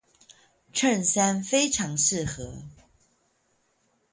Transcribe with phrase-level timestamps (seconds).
[0.73, 2.63] 襯衫非常適合